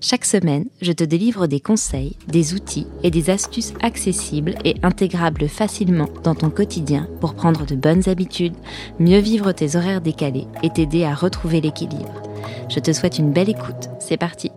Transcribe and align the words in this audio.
Chaque 0.00 0.24
semaine, 0.24 0.66
je 0.80 0.92
te 0.92 1.04
délivre 1.04 1.46
des 1.46 1.60
conseils, 1.60 2.16
des 2.26 2.54
outils 2.54 2.86
et 3.02 3.10
des 3.10 3.28
astuces 3.28 3.74
accessibles 3.82 4.54
et 4.64 4.76
intégrables 4.82 5.48
facilement 5.48 6.08
dans 6.24 6.34
ton 6.34 6.48
quotidien 6.48 7.06
pour 7.20 7.34
prendre 7.34 7.66
de 7.66 7.74
bonnes 7.74 8.08
habitudes, 8.08 8.56
mieux 8.98 9.18
vivre 9.18 9.52
tes 9.52 9.76
horaires 9.76 10.00
décalés 10.00 10.46
et 10.62 10.70
t'aider 10.70 11.04
à 11.04 11.14
retrouver 11.14 11.60
l'équilibre. 11.60 12.22
Je 12.70 12.80
te 12.80 12.92
souhaite 12.92 13.18
une 13.18 13.32
belle 13.32 13.50
écoute. 13.50 13.90
C'est 13.98 14.16
parti. 14.16 14.50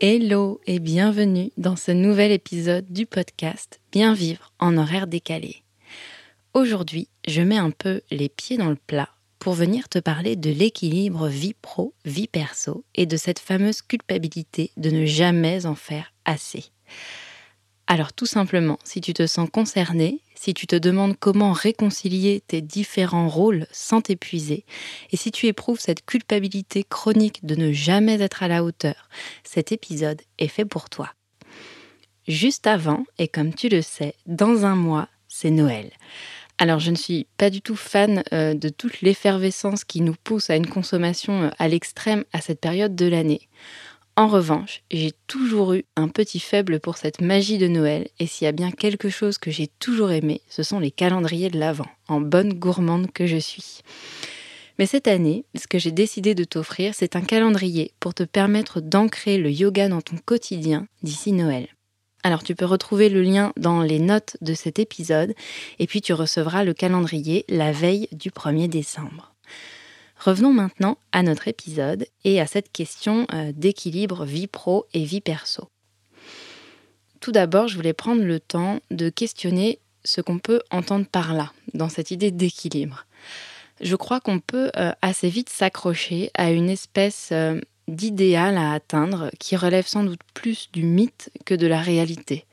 Hello 0.00 0.60
et 0.66 0.78
bienvenue 0.78 1.50
dans 1.58 1.76
ce 1.76 1.92
nouvel 1.92 2.32
épisode 2.32 2.86
du 2.90 3.04
podcast 3.04 3.80
Bien 3.92 4.14
vivre 4.14 4.50
en 4.58 4.78
horaire 4.78 5.06
décalé. 5.06 5.62
Aujourd'hui, 6.54 7.08
je 7.28 7.42
mets 7.42 7.58
un 7.58 7.70
peu 7.70 8.00
les 8.10 8.30
pieds 8.30 8.56
dans 8.56 8.70
le 8.70 8.78
plat 8.86 9.10
pour 9.40 9.54
venir 9.54 9.88
te 9.88 9.98
parler 9.98 10.36
de 10.36 10.50
l'équilibre 10.50 11.26
vie 11.26 11.54
pro, 11.54 11.94
vie 12.04 12.28
perso 12.28 12.84
et 12.94 13.06
de 13.06 13.16
cette 13.16 13.40
fameuse 13.40 13.82
culpabilité 13.82 14.70
de 14.76 14.90
ne 14.90 15.06
jamais 15.06 15.66
en 15.66 15.74
faire 15.74 16.12
assez. 16.24 16.66
Alors 17.86 18.12
tout 18.12 18.26
simplement, 18.26 18.78
si 18.84 19.00
tu 19.00 19.14
te 19.14 19.26
sens 19.26 19.48
concerné, 19.50 20.20
si 20.36 20.54
tu 20.54 20.68
te 20.68 20.76
demandes 20.76 21.16
comment 21.18 21.52
réconcilier 21.52 22.40
tes 22.46 22.60
différents 22.60 23.28
rôles 23.28 23.66
sans 23.72 24.00
t'épuiser, 24.00 24.64
et 25.10 25.16
si 25.16 25.32
tu 25.32 25.46
éprouves 25.46 25.80
cette 25.80 26.04
culpabilité 26.04 26.84
chronique 26.88 27.44
de 27.44 27.56
ne 27.56 27.72
jamais 27.72 28.20
être 28.20 28.44
à 28.44 28.48
la 28.48 28.62
hauteur, 28.62 29.08
cet 29.42 29.72
épisode 29.72 30.20
est 30.38 30.48
fait 30.48 30.64
pour 30.64 30.88
toi. 30.88 31.12
Juste 32.28 32.68
avant, 32.68 33.04
et 33.18 33.26
comme 33.26 33.54
tu 33.54 33.68
le 33.68 33.82
sais, 33.82 34.14
dans 34.26 34.64
un 34.64 34.76
mois, 34.76 35.08
c'est 35.26 35.50
Noël. 35.50 35.90
Alors, 36.62 36.78
je 36.78 36.90
ne 36.90 36.96
suis 36.96 37.26
pas 37.38 37.48
du 37.48 37.62
tout 37.62 37.74
fan 37.74 38.22
euh, 38.34 38.52
de 38.52 38.68
toute 38.68 39.00
l'effervescence 39.00 39.82
qui 39.82 40.02
nous 40.02 40.14
pousse 40.22 40.50
à 40.50 40.56
une 40.56 40.66
consommation 40.66 41.44
euh, 41.44 41.48
à 41.58 41.68
l'extrême 41.68 42.24
à 42.34 42.42
cette 42.42 42.60
période 42.60 42.94
de 42.94 43.06
l'année. 43.06 43.48
En 44.14 44.28
revanche, 44.28 44.82
j'ai 44.90 45.12
toujours 45.26 45.72
eu 45.72 45.86
un 45.96 46.08
petit 46.08 46.38
faible 46.38 46.78
pour 46.78 46.98
cette 46.98 47.22
magie 47.22 47.56
de 47.56 47.66
Noël, 47.66 48.08
et 48.18 48.26
s'il 48.26 48.44
y 48.44 48.48
a 48.48 48.52
bien 48.52 48.72
quelque 48.72 49.08
chose 49.08 49.38
que 49.38 49.50
j'ai 49.50 49.68
toujours 49.78 50.10
aimé, 50.10 50.42
ce 50.50 50.62
sont 50.62 50.80
les 50.80 50.90
calendriers 50.90 51.48
de 51.48 51.58
l'Avent, 51.58 51.88
en 52.08 52.20
bonne 52.20 52.52
gourmande 52.52 53.10
que 53.10 53.26
je 53.26 53.38
suis. 53.38 53.78
Mais 54.78 54.84
cette 54.84 55.08
année, 55.08 55.46
ce 55.58 55.66
que 55.66 55.78
j'ai 55.78 55.92
décidé 55.92 56.34
de 56.34 56.44
t'offrir, 56.44 56.94
c'est 56.94 57.16
un 57.16 57.22
calendrier 57.22 57.94
pour 58.00 58.12
te 58.12 58.22
permettre 58.22 58.82
d'ancrer 58.82 59.38
le 59.38 59.50
yoga 59.50 59.88
dans 59.88 60.02
ton 60.02 60.16
quotidien 60.18 60.86
d'ici 61.02 61.32
Noël. 61.32 61.68
Alors 62.22 62.42
tu 62.42 62.54
peux 62.54 62.66
retrouver 62.66 63.08
le 63.08 63.22
lien 63.22 63.52
dans 63.56 63.82
les 63.82 63.98
notes 63.98 64.36
de 64.40 64.54
cet 64.54 64.78
épisode 64.78 65.34
et 65.78 65.86
puis 65.86 66.02
tu 66.02 66.12
recevras 66.12 66.64
le 66.64 66.74
calendrier 66.74 67.44
la 67.48 67.72
veille 67.72 68.08
du 68.12 68.30
1er 68.30 68.68
décembre. 68.68 69.32
Revenons 70.18 70.52
maintenant 70.52 70.98
à 71.12 71.22
notre 71.22 71.48
épisode 71.48 72.06
et 72.24 72.40
à 72.40 72.46
cette 72.46 72.70
question 72.72 73.26
euh, 73.32 73.52
d'équilibre 73.54 74.26
vie 74.26 74.48
pro 74.48 74.86
et 74.92 75.04
vie 75.04 75.22
perso. 75.22 75.68
Tout 77.20 77.32
d'abord, 77.32 77.68
je 77.68 77.76
voulais 77.76 77.94
prendre 77.94 78.22
le 78.22 78.38
temps 78.38 78.80
de 78.90 79.08
questionner 79.08 79.78
ce 80.04 80.20
qu'on 80.20 80.38
peut 80.38 80.60
entendre 80.70 81.06
par 81.06 81.32
là, 81.32 81.52
dans 81.72 81.88
cette 81.88 82.10
idée 82.10 82.30
d'équilibre. 82.30 83.06
Je 83.80 83.96
crois 83.96 84.20
qu'on 84.20 84.40
peut 84.40 84.70
euh, 84.76 84.92
assez 85.00 85.30
vite 85.30 85.48
s'accrocher 85.48 86.30
à 86.34 86.50
une 86.50 86.68
espèce 86.68 87.30
euh, 87.32 87.58
d'idéal 87.90 88.56
à 88.56 88.72
atteindre 88.72 89.30
qui 89.38 89.56
relève 89.56 89.86
sans 89.86 90.04
doute 90.04 90.20
plus 90.34 90.70
du 90.72 90.82
mythe 90.82 91.30
que 91.44 91.54
de 91.54 91.66
la 91.66 91.80
réalité. 91.80 92.46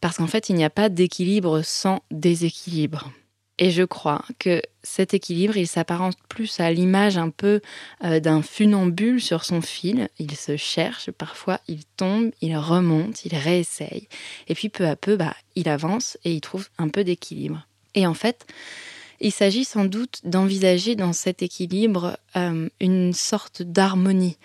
Parce 0.00 0.18
qu'en 0.18 0.26
fait, 0.26 0.48
il 0.48 0.56
n'y 0.56 0.64
a 0.64 0.70
pas 0.70 0.88
d'équilibre 0.88 1.62
sans 1.62 2.02
déséquilibre. 2.10 3.10
Et 3.58 3.70
je 3.70 3.84
crois 3.84 4.24
que 4.38 4.60
cet 4.82 5.14
équilibre, 5.14 5.56
il 5.56 5.68
s'apparente 5.68 6.16
plus 6.28 6.58
à 6.58 6.72
l'image 6.72 7.16
un 7.16 7.30
peu 7.30 7.60
euh, 8.02 8.18
d'un 8.18 8.42
funambule 8.42 9.20
sur 9.20 9.44
son 9.44 9.62
fil. 9.62 10.08
Il 10.18 10.34
se 10.34 10.56
cherche, 10.56 11.10
parfois 11.12 11.60
il 11.68 11.84
tombe, 11.96 12.32
il 12.40 12.56
remonte, 12.56 13.24
il 13.24 13.36
réessaye. 13.36 14.08
Et 14.48 14.54
puis 14.54 14.68
peu 14.68 14.86
à 14.86 14.96
peu, 14.96 15.16
bah, 15.16 15.36
il 15.54 15.68
avance 15.68 16.18
et 16.24 16.32
il 16.32 16.40
trouve 16.40 16.68
un 16.78 16.88
peu 16.88 17.04
d'équilibre. 17.04 17.66
Et 17.94 18.08
en 18.08 18.14
fait, 18.14 18.44
il 19.20 19.32
s'agit 19.32 19.64
sans 19.64 19.84
doute 19.84 20.20
d'envisager 20.24 20.96
dans 20.96 21.12
cet 21.12 21.42
équilibre 21.42 22.18
euh, 22.36 22.68
une 22.80 23.12
sorte 23.12 23.62
d'harmonie, 23.62 24.38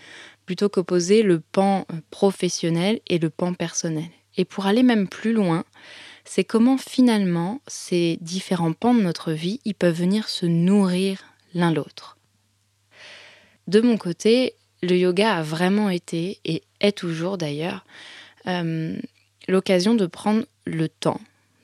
plutôt 0.45 0.69
qu'opposer 0.69 1.21
le 1.21 1.39
pan 1.39 1.85
professionnel 2.11 2.99
et 3.07 3.19
le 3.19 3.29
pan 3.29 3.53
personnel. 3.53 4.09
Et 4.37 4.45
pour 4.45 4.65
aller 4.65 4.83
même 4.83 5.07
plus 5.07 5.33
loin, 5.33 5.65
c'est 6.25 6.43
comment 6.43 6.77
finalement 6.77 7.61
ces 7.67 8.17
différents 8.21 8.73
pans 8.73 8.93
de 8.93 9.01
notre 9.01 9.31
vie, 9.31 9.59
ils 9.65 9.75
peuvent 9.75 9.95
venir 9.95 10.29
se 10.29 10.45
nourrir 10.45 11.23
l'un 11.53 11.73
l'autre. 11.73 12.17
De 13.67 13.81
mon 13.81 13.97
côté, 13.97 14.55
le 14.81 14.95
yoga 14.95 15.35
a 15.35 15.43
vraiment 15.43 15.89
été, 15.89 16.39
et 16.45 16.63
est 16.79 16.97
toujours 16.97 17.37
d'ailleurs, 17.37 17.85
euh, 18.47 18.97
l'occasion 19.47 19.95
de 19.95 20.05
prendre 20.05 20.45
le 20.65 20.87
temps 20.87 21.19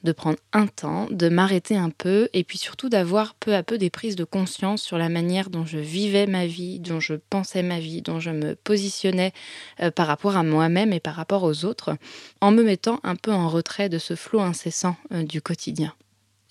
de 0.06 0.14
prendre 0.14 0.38
un 0.54 0.68
temps, 0.68 1.08
de 1.12 1.28
m'arrêter 1.28 1.76
un 1.76 1.90
peu 1.90 2.30
et 2.32 2.46
puis 2.46 2.58
surtout 2.58 2.88
d'avoir 2.88 3.36
peu 3.36 3.54
à 3.54 3.64
peu 3.64 3.78
des 3.78 3.90
prises 3.90 4.16
de 4.16 4.24
conscience 4.24 4.82
sur 4.82 4.98
la 4.98 5.10
manière 5.10 5.50
dont 5.50 5.66
je 5.66 5.80
vivais 5.80 6.28
ma 6.28 6.46
vie, 6.46 6.80
dont 6.80 7.02
je 7.02 7.16
pensais 7.16 7.64
ma 7.64 7.80
vie, 7.80 8.02
dont 8.02 8.22
je 8.22 8.30
me 8.30 8.56
positionnais 8.56 9.34
euh, 9.82 9.92
par 9.92 10.08
rapport 10.08 10.38
à 10.38 10.44
moi-même 10.44 10.94
et 10.94 11.02
par 11.02 11.16
rapport 11.16 11.44
aux 11.44 11.66
autres, 11.66 11.98
en 12.40 12.52
me 12.52 12.64
mettant 12.64 13.02
un 13.04 13.16
peu 13.16 13.34
en 13.34 13.50
retrait 13.50 13.90
de 13.90 13.98
ce 13.98 14.16
flot 14.16 14.40
incessant 14.40 14.96
euh, 15.12 15.24
du 15.24 15.42
quotidien. 15.42 15.94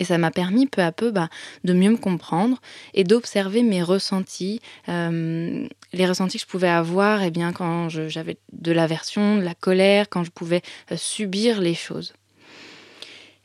Et 0.01 0.05
ça 0.05 0.19
m'a 0.19 0.33
permis 0.33 0.67
peu 0.67 0.83
à 0.83 0.91
peu 0.91 1.13
bah, 1.13 1.29
de 1.63 1.73
mieux 1.73 1.91
me 1.91 1.97
comprendre 1.97 2.61
et 2.95 3.05
d'observer 3.05 3.63
mes 3.63 3.81
ressentis, 3.81 4.61
euh, 4.89 5.69
les 5.93 6.07
ressentis 6.07 6.39
que 6.39 6.43
je 6.43 6.49
pouvais 6.49 6.69
avoir 6.69 7.23
eh 7.23 7.31
bien, 7.31 7.53
quand 7.53 7.89
j'avais 7.89 8.37
de 8.53 8.73
l'aversion, 8.73 9.37
de 9.37 9.43
la 9.43 9.55
colère, 9.55 10.09
quand 10.11 10.25
je 10.25 10.33
pouvais 10.33 10.63
subir 10.97 11.61
les 11.61 11.75
choses. 11.75 12.13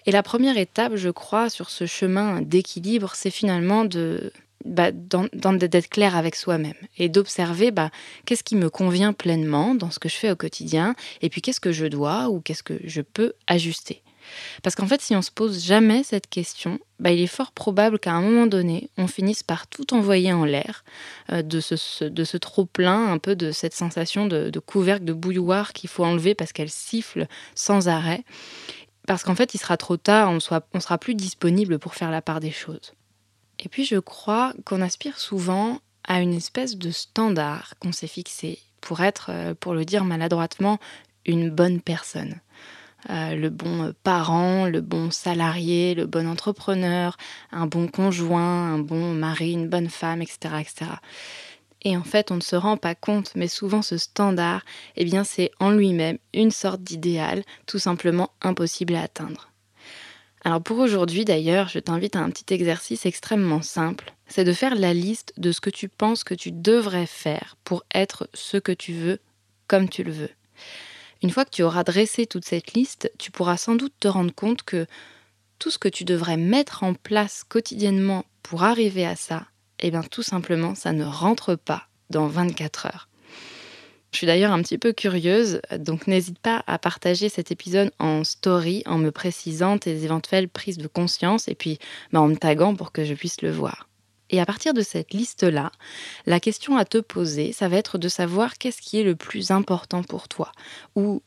Et 0.05 0.11
la 0.11 0.23
première 0.23 0.57
étape, 0.57 0.95
je 0.95 1.09
crois, 1.09 1.49
sur 1.49 1.69
ce 1.69 1.85
chemin 1.85 2.41
d'équilibre, 2.41 3.11
c'est 3.15 3.31
finalement 3.31 3.85
de 3.85 4.31
bah, 4.65 4.91
d'être 4.91 5.89
clair 5.89 6.17
avec 6.17 6.35
soi-même 6.35 6.73
et 6.97 7.07
d'observer 7.07 7.71
bah, 7.71 7.91
qu'est-ce 8.25 8.43
qui 8.43 8.57
me 8.57 8.69
convient 8.69 9.13
pleinement 9.13 9.73
dans 9.73 9.89
ce 9.89 9.99
que 9.99 10.09
je 10.09 10.15
fais 10.15 10.31
au 10.31 10.35
quotidien 10.35 10.95
et 11.21 11.29
puis 11.29 11.41
qu'est-ce 11.41 11.61
que 11.61 11.71
je 11.71 11.85
dois 11.85 12.29
ou 12.29 12.41
qu'est-ce 12.41 12.63
que 12.63 12.77
je 12.83 13.01
peux 13.01 13.33
ajuster. 13.47 14.03
Parce 14.63 14.75
qu'en 14.75 14.87
fait, 14.87 15.01
si 15.01 15.15
on 15.15 15.21
se 15.21 15.31
pose 15.31 15.63
jamais 15.63 16.03
cette 16.03 16.27
question, 16.27 16.79
bah, 16.99 17.11
il 17.11 17.21
est 17.21 17.27
fort 17.27 17.51
probable 17.51 17.99
qu'à 17.99 18.13
un 18.13 18.21
moment 18.21 18.47
donné, 18.47 18.89
on 18.97 19.07
finisse 19.07 19.43
par 19.43 19.67
tout 19.67 19.93
envoyer 19.93 20.33
en 20.33 20.45
l'air, 20.45 20.83
euh, 21.31 21.41
de 21.41 21.59
ce, 21.59 22.03
de 22.03 22.23
ce 22.23 22.37
trop-plein, 22.37 23.11
un 23.11 23.17
peu 23.17 23.35
de 23.35 23.51
cette 23.51 23.73
sensation 23.73 24.27
de, 24.27 24.49
de 24.49 24.59
couvercle 24.59 25.05
de 25.05 25.13
bouilloire 25.13 25.73
qu'il 25.73 25.89
faut 25.89 26.03
enlever 26.03 26.35
parce 26.35 26.51
qu'elle 26.51 26.69
siffle 26.69 27.27
sans 27.55 27.87
arrêt 27.87 28.23
parce 29.09 29.23
qu'en 29.23 29.33
fait, 29.33 29.55
il 29.55 29.57
sera 29.57 29.75
trop 29.75 29.97
tard, 29.97 30.29
on 30.29 30.35
ne 30.35 30.39
sera 30.79 30.97
plus 30.99 31.15
disponible 31.15 31.79
pour 31.79 31.95
faire 31.95 32.11
la 32.11 32.21
part 32.21 32.39
des 32.39 32.51
choses. 32.51 32.93
Et 33.57 33.67
puis, 33.67 33.83
je 33.83 33.97
crois 33.97 34.53
qu'on 34.65 34.81
aspire 34.81 35.17
souvent 35.17 35.79
à 36.03 36.21
une 36.21 36.35
espèce 36.35 36.77
de 36.77 36.91
standard 36.91 37.73
qu'on 37.79 37.91
s'est 37.91 38.05
fixé 38.05 38.59
pour 38.81 39.01
être, 39.01 39.31
euh, 39.31 39.55
pour 39.59 39.73
le 39.73 39.83
dire 39.83 40.03
maladroitement, 40.05 40.77
une 41.25 41.49
bonne 41.49 41.81
personne. 41.81 42.39
Euh, 43.09 43.33
le 43.33 43.49
bon 43.49 43.95
parent, 44.03 44.67
le 44.67 44.81
bon 44.81 45.09
salarié, 45.09 45.95
le 45.95 46.05
bon 46.05 46.27
entrepreneur, 46.27 47.17
un 47.51 47.65
bon 47.65 47.87
conjoint, 47.87 48.73
un 48.75 48.77
bon 48.77 49.15
mari, 49.15 49.53
une 49.53 49.69
bonne 49.69 49.89
femme, 49.89 50.21
etc. 50.21 50.37
etc. 50.59 50.91
Et 51.83 51.95
en 51.95 52.03
fait, 52.03 52.31
on 52.31 52.35
ne 52.35 52.41
se 52.41 52.55
rend 52.55 52.77
pas 52.77 52.95
compte, 52.95 53.31
mais 53.35 53.47
souvent 53.47 53.81
ce 53.81 53.97
standard, 53.97 54.65
eh 54.97 55.05
bien, 55.05 55.23
c'est 55.23 55.51
en 55.59 55.71
lui-même 55.71 56.17
une 56.33 56.51
sorte 56.51 56.81
d'idéal, 56.81 57.43
tout 57.67 57.79
simplement 57.79 58.31
impossible 58.41 58.95
à 58.95 59.03
atteindre. 59.03 59.49
Alors 60.45 60.61
pour 60.61 60.79
aujourd'hui 60.79 61.25
d'ailleurs, 61.25 61.67
je 61.67 61.79
t'invite 61.79 62.15
à 62.15 62.19
un 62.19 62.29
petit 62.29 62.53
exercice 62.53 63.05
extrêmement 63.05 63.61
simple. 63.61 64.13
C'est 64.27 64.45
de 64.45 64.53
faire 64.53 64.75
la 64.75 64.93
liste 64.93 65.33
de 65.37 65.51
ce 65.51 65.59
que 65.59 65.69
tu 65.69 65.89
penses 65.89 66.23
que 66.23 66.33
tu 66.33 66.51
devrais 66.51 67.07
faire 67.07 67.57
pour 67.63 67.83
être 67.93 68.29
ce 68.33 68.57
que 68.57 68.71
tu 68.71 68.93
veux 68.93 69.19
comme 69.67 69.89
tu 69.89 70.03
le 70.03 70.11
veux. 70.11 70.29
Une 71.21 71.31
fois 71.31 71.43
que 71.43 71.49
tu 71.49 71.63
auras 71.63 71.83
dressé 71.83 72.25
toute 72.25 72.45
cette 72.45 72.73
liste, 72.73 73.11
tu 73.17 73.31
pourras 73.31 73.57
sans 73.57 73.75
doute 73.75 73.93
te 73.99 74.07
rendre 74.07 74.33
compte 74.33 74.63
que 74.63 74.85
tout 75.57 75.71
ce 75.71 75.77
que 75.77 75.89
tu 75.89 76.05
devrais 76.05 76.37
mettre 76.37 76.83
en 76.83 76.93
place 76.93 77.43
quotidiennement 77.43 78.23
pour 78.41 78.63
arriver 78.63 79.05
à 79.05 79.17
ça, 79.17 79.45
eh 79.81 79.91
bien 79.91 80.01
tout 80.01 80.23
simplement, 80.23 80.75
ça 80.75 80.93
ne 80.93 81.05
rentre 81.05 81.55
pas 81.55 81.83
dans 82.09 82.27
24 82.27 82.85
heures. 82.87 83.09
Je 84.11 84.17
suis 84.17 84.27
d'ailleurs 84.27 84.51
un 84.51 84.61
petit 84.61 84.79
peu 84.79 84.91
curieuse, 84.91 85.61
donc 85.77 86.07
n'hésite 86.07 86.39
pas 86.39 86.63
à 86.65 86.79
partager 86.79 87.29
cet 87.29 87.51
épisode 87.51 87.91
en 87.99 88.23
story 88.23 88.81
en 88.87 88.97
me 88.97 89.11
précisant 89.11 89.77
tes 89.77 90.03
éventuelles 90.03 90.49
prises 90.49 90.79
de 90.79 90.87
conscience 90.87 91.47
et 91.47 91.53
puis 91.53 91.77
bah, 92.11 92.21
en 92.21 92.27
me 92.27 92.35
taguant 92.35 92.75
pour 92.75 92.91
que 92.91 93.05
je 93.05 93.13
puisse 93.13 93.41
le 93.43 93.51
voir. 93.51 93.87
Et 94.31 94.39
à 94.39 94.45
partir 94.45 94.73
de 94.73 94.81
cette 94.81 95.13
liste-là, 95.13 95.71
la 96.25 96.39
question 96.39 96.77
à 96.77 96.85
te 96.85 96.99
poser, 96.99 97.51
ça 97.51 97.67
va 97.67 97.77
être 97.77 97.97
de 97.97 98.09
savoir 98.09 98.57
qu'est-ce 98.57 98.81
qui 98.81 98.99
est 98.99 99.03
le 99.03 99.15
plus 99.15 99.51
important 99.51 100.03
pour 100.03 100.27
toi 100.27 100.51
ou 100.95 101.21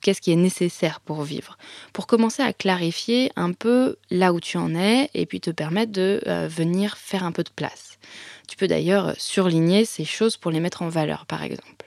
qu'est-ce 0.00 0.20
qui 0.20 0.32
est 0.32 0.36
nécessaire 0.36 1.00
pour 1.00 1.22
vivre, 1.22 1.58
pour 1.92 2.06
commencer 2.06 2.42
à 2.42 2.52
clarifier 2.52 3.32
un 3.36 3.52
peu 3.52 3.96
là 4.10 4.32
où 4.32 4.40
tu 4.40 4.56
en 4.58 4.74
es 4.74 5.10
et 5.14 5.26
puis 5.26 5.40
te 5.40 5.50
permettre 5.50 5.92
de 5.92 6.20
euh, 6.26 6.48
venir 6.48 6.96
faire 6.96 7.24
un 7.24 7.32
peu 7.32 7.42
de 7.42 7.50
place. 7.50 7.87
Tu 8.46 8.56
peux 8.56 8.68
d'ailleurs 8.68 9.14
surligner 9.18 9.84
ces 9.84 10.04
choses 10.04 10.36
pour 10.36 10.50
les 10.50 10.60
mettre 10.60 10.82
en 10.82 10.88
valeur, 10.88 11.26
par 11.26 11.42
exemple. 11.42 11.86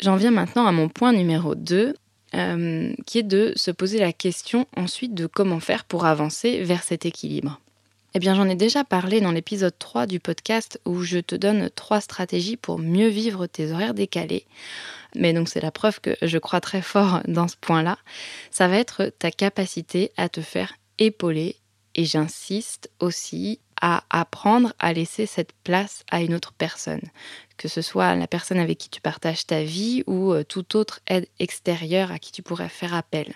J'en 0.00 0.16
viens 0.16 0.30
maintenant 0.30 0.66
à 0.66 0.72
mon 0.72 0.88
point 0.88 1.12
numéro 1.12 1.54
2, 1.54 1.94
euh, 2.34 2.92
qui 3.06 3.18
est 3.18 3.22
de 3.22 3.52
se 3.56 3.70
poser 3.70 3.98
la 3.98 4.12
question 4.12 4.66
ensuite 4.76 5.14
de 5.14 5.26
comment 5.26 5.60
faire 5.60 5.84
pour 5.84 6.04
avancer 6.04 6.62
vers 6.62 6.82
cet 6.82 7.06
équilibre. 7.06 7.60
Eh 8.14 8.20
bien, 8.20 8.34
j'en 8.34 8.48
ai 8.48 8.54
déjà 8.54 8.84
parlé 8.84 9.20
dans 9.20 9.32
l'épisode 9.32 9.74
3 9.78 10.06
du 10.06 10.18
podcast 10.18 10.80
où 10.84 11.02
je 11.02 11.18
te 11.18 11.34
donne 11.34 11.70
trois 11.74 12.00
stratégies 12.00 12.56
pour 12.56 12.78
mieux 12.78 13.08
vivre 13.08 13.46
tes 13.46 13.72
horaires 13.72 13.94
décalés. 13.94 14.46
Mais 15.14 15.32
donc, 15.32 15.48
c'est 15.48 15.60
la 15.60 15.70
preuve 15.70 16.00
que 16.00 16.16
je 16.22 16.38
crois 16.38 16.60
très 16.60 16.82
fort 16.82 17.20
dans 17.26 17.48
ce 17.48 17.56
point-là. 17.60 17.98
Ça 18.50 18.68
va 18.68 18.76
être 18.76 19.12
ta 19.18 19.30
capacité 19.30 20.10
à 20.16 20.28
te 20.28 20.40
faire 20.40 20.74
épauler. 20.98 21.56
Et 21.94 22.04
j'insiste 22.04 22.90
aussi 23.00 23.58
à 23.80 24.04
apprendre 24.10 24.72
à 24.78 24.92
laisser 24.92 25.26
cette 25.26 25.52
place 25.64 26.04
à 26.10 26.22
une 26.22 26.34
autre 26.34 26.52
personne, 26.52 27.02
que 27.56 27.68
ce 27.68 27.82
soit 27.82 28.14
la 28.14 28.26
personne 28.26 28.58
avec 28.58 28.78
qui 28.78 28.90
tu 28.90 29.00
partages 29.00 29.46
ta 29.46 29.62
vie 29.62 30.02
ou 30.06 30.32
euh, 30.32 30.44
toute 30.44 30.74
autre 30.74 31.00
aide 31.06 31.26
extérieure 31.38 32.12
à 32.12 32.18
qui 32.18 32.32
tu 32.32 32.42
pourrais 32.42 32.68
faire 32.68 32.94
appel. 32.94 33.34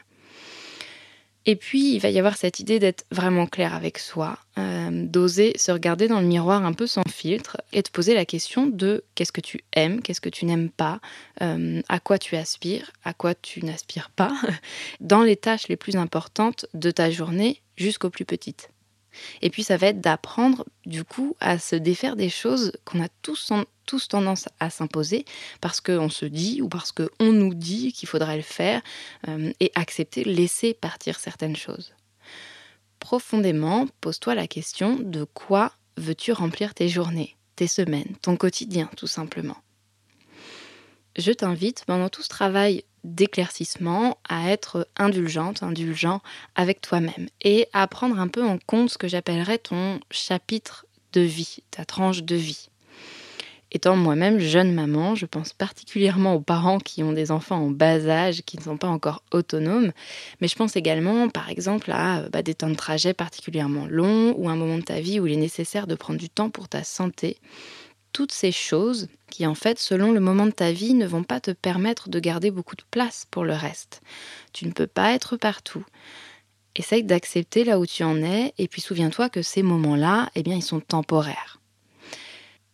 Et 1.44 1.56
puis, 1.56 1.94
il 1.94 1.98
va 1.98 2.08
y 2.08 2.18
avoir 2.20 2.36
cette 2.36 2.60
idée 2.60 2.78
d'être 2.78 3.04
vraiment 3.10 3.46
clair 3.46 3.74
avec 3.74 3.98
soi, 3.98 4.38
euh, 4.58 4.90
d'oser 4.92 5.52
se 5.56 5.72
regarder 5.72 6.06
dans 6.06 6.20
le 6.20 6.26
miroir 6.26 6.64
un 6.64 6.72
peu 6.72 6.86
sans 6.86 7.02
filtre 7.08 7.60
et 7.72 7.82
de 7.82 7.88
poser 7.88 8.14
la 8.14 8.24
question 8.24 8.66
de 8.66 9.02
qu'est-ce 9.16 9.32
que 9.32 9.40
tu 9.40 9.64
aimes, 9.72 10.02
qu'est-ce 10.02 10.20
que 10.20 10.28
tu 10.28 10.44
n'aimes 10.44 10.70
pas, 10.70 11.00
euh, 11.40 11.82
à 11.88 11.98
quoi 11.98 12.18
tu 12.18 12.36
aspires, 12.36 12.92
à 13.04 13.12
quoi 13.12 13.34
tu 13.34 13.64
n'aspires 13.64 14.10
pas, 14.10 14.32
dans 15.00 15.24
les 15.24 15.36
tâches 15.36 15.66
les 15.66 15.76
plus 15.76 15.96
importantes 15.96 16.66
de 16.74 16.92
ta 16.92 17.10
journée 17.10 17.60
jusqu'aux 17.76 18.10
plus 18.10 18.24
petites. 18.24 18.70
Et 19.40 19.50
puis 19.50 19.62
ça 19.62 19.76
va 19.76 19.88
être 19.88 20.00
d'apprendre 20.00 20.64
du 20.86 21.04
coup 21.04 21.36
à 21.40 21.58
se 21.58 21.76
défaire 21.76 22.16
des 22.16 22.28
choses 22.28 22.72
qu'on 22.84 23.02
a 23.02 23.08
tous, 23.22 23.52
tendance 24.08 24.48
à 24.60 24.70
s'imposer 24.70 25.24
parce 25.60 25.80
qu'on 25.80 26.08
se 26.08 26.24
dit 26.24 26.62
ou 26.62 26.68
parce 26.68 26.92
qu'on 26.92 27.32
nous 27.32 27.54
dit 27.54 27.92
qu'il 27.92 28.08
faudrait 28.08 28.36
le 28.36 28.42
faire 28.42 28.80
euh, 29.28 29.52
et 29.60 29.70
accepter, 29.74 30.24
laisser 30.24 30.74
partir 30.74 31.18
certaines 31.18 31.56
choses. 31.56 31.94
Profondément, 33.00 33.86
pose-toi 34.00 34.34
la 34.34 34.46
question 34.46 34.96
de 34.96 35.24
quoi 35.24 35.72
veux-tu 35.96 36.32
remplir 36.32 36.74
tes 36.74 36.88
journées, 36.88 37.36
tes 37.56 37.66
semaines, 37.66 38.16
ton 38.22 38.36
quotidien 38.36 38.88
tout 38.96 39.06
simplement. 39.06 39.58
Je 41.16 41.32
t'invite 41.32 41.84
pendant 41.84 42.08
tout 42.08 42.22
ce 42.22 42.28
travail 42.28 42.84
d'éclaircissement, 43.04 44.18
à 44.28 44.50
être 44.50 44.88
indulgente, 44.96 45.62
indulgent 45.62 46.20
avec 46.54 46.80
toi-même 46.80 47.28
et 47.40 47.68
à 47.72 47.86
prendre 47.86 48.18
un 48.18 48.28
peu 48.28 48.44
en 48.44 48.58
compte 48.66 48.90
ce 48.90 48.98
que 48.98 49.08
j'appellerais 49.08 49.58
ton 49.58 50.00
chapitre 50.10 50.86
de 51.12 51.20
vie, 51.20 51.58
ta 51.70 51.84
tranche 51.84 52.22
de 52.22 52.36
vie. 52.36 52.68
Étant 53.74 53.96
moi-même 53.96 54.38
jeune 54.38 54.74
maman, 54.74 55.14
je 55.14 55.24
pense 55.24 55.54
particulièrement 55.54 56.34
aux 56.34 56.40
parents 56.40 56.78
qui 56.78 57.02
ont 57.02 57.12
des 57.12 57.30
enfants 57.30 57.56
en 57.56 57.70
bas 57.70 58.06
âge, 58.06 58.42
qui 58.42 58.58
ne 58.58 58.62
sont 58.62 58.76
pas 58.76 58.88
encore 58.88 59.22
autonomes, 59.32 59.92
mais 60.40 60.48
je 60.48 60.56
pense 60.56 60.76
également, 60.76 61.30
par 61.30 61.48
exemple, 61.48 61.90
à 61.90 62.28
bah, 62.28 62.42
des 62.42 62.54
temps 62.54 62.68
de 62.68 62.74
trajet 62.74 63.14
particulièrement 63.14 63.86
longs 63.86 64.34
ou 64.36 64.50
un 64.50 64.56
moment 64.56 64.76
de 64.76 64.82
ta 64.82 65.00
vie 65.00 65.20
où 65.20 65.26
il 65.26 65.32
est 65.32 65.36
nécessaire 65.36 65.86
de 65.86 65.94
prendre 65.94 66.18
du 66.18 66.28
temps 66.28 66.50
pour 66.50 66.68
ta 66.68 66.84
santé 66.84 67.38
toutes 68.12 68.32
ces 68.32 68.52
choses 68.52 69.08
qui, 69.30 69.46
en 69.46 69.54
fait, 69.54 69.78
selon 69.78 70.12
le 70.12 70.20
moment 70.20 70.46
de 70.46 70.50
ta 70.50 70.72
vie, 70.72 70.94
ne 70.94 71.06
vont 71.06 71.22
pas 71.22 71.40
te 71.40 71.50
permettre 71.50 72.08
de 72.08 72.20
garder 72.20 72.50
beaucoup 72.50 72.76
de 72.76 72.84
place 72.90 73.26
pour 73.30 73.44
le 73.44 73.54
reste. 73.54 74.00
Tu 74.52 74.66
ne 74.66 74.72
peux 74.72 74.86
pas 74.86 75.12
être 75.12 75.36
partout. 75.36 75.84
Essaye 76.74 77.04
d'accepter 77.04 77.64
là 77.64 77.78
où 77.78 77.86
tu 77.86 78.02
en 78.02 78.22
es, 78.22 78.54
et 78.58 78.68
puis 78.68 78.80
souviens-toi 78.80 79.28
que 79.28 79.42
ces 79.42 79.62
moments-là, 79.62 80.30
eh 80.34 80.42
bien, 80.42 80.56
ils 80.56 80.62
sont 80.62 80.80
temporaires. 80.80 81.60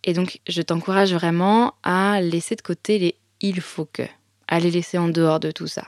Et 0.04 0.12
donc, 0.12 0.40
je 0.48 0.62
t'encourage 0.62 1.12
vraiment 1.12 1.74
à 1.82 2.20
laisser 2.20 2.54
de 2.54 2.62
côté 2.62 2.98
les 2.98 3.16
il 3.40 3.60
faut 3.60 3.84
que, 3.84 4.02
à 4.48 4.58
les 4.58 4.70
laisser 4.70 4.98
en 4.98 5.08
dehors 5.08 5.40
de 5.40 5.50
tout 5.50 5.66
ça. 5.66 5.86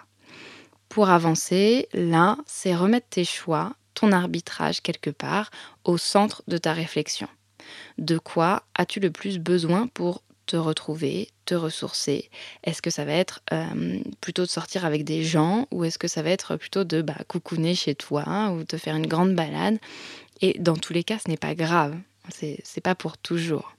Pour 0.88 1.10
avancer, 1.10 1.88
là, 1.92 2.36
c'est 2.46 2.74
remettre 2.74 3.08
tes 3.10 3.24
choix, 3.24 3.74
ton 3.94 4.12
arbitrage 4.12 4.82
quelque 4.82 5.10
part, 5.10 5.50
au 5.84 5.98
centre 5.98 6.42
de 6.48 6.58
ta 6.58 6.72
réflexion. 6.72 7.28
De 7.98 8.18
quoi 8.18 8.64
as-tu 8.74 9.00
le 9.00 9.10
plus 9.10 9.38
besoin 9.38 9.86
pour 9.88 10.22
te 10.46 10.56
retrouver, 10.56 11.28
te 11.44 11.54
ressourcer? 11.54 12.30
Est-ce 12.64 12.82
que 12.82 12.90
ça 12.90 13.04
va 13.04 13.12
être 13.12 13.40
euh, 13.52 14.00
plutôt 14.20 14.42
de 14.42 14.48
sortir 14.48 14.84
avec 14.84 15.04
des 15.04 15.22
gens 15.22 15.66
ou 15.70 15.84
est-ce 15.84 15.98
que 15.98 16.08
ça 16.08 16.22
va 16.22 16.30
être 16.30 16.56
plutôt 16.56 16.84
de 16.84 17.02
bah, 17.02 17.18
coucouner 17.28 17.74
chez 17.74 17.94
toi 17.94 18.50
ou 18.50 18.64
te 18.64 18.76
faire 18.76 18.96
une 18.96 19.06
grande 19.06 19.34
balade? 19.34 19.78
Et 20.40 20.58
dans 20.58 20.76
tous 20.76 20.92
les 20.92 21.04
cas, 21.04 21.18
ce 21.18 21.28
n'est 21.30 21.36
pas 21.36 21.54
grave. 21.54 21.96
C'est 22.30 22.80
pas 22.82 22.94
pour 22.94 23.18
toujours. 23.18 23.74